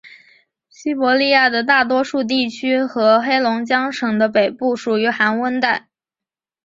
[0.67, 5.89] 西伯利亚的大多数地区和黑龙江省的北部属于寒温带。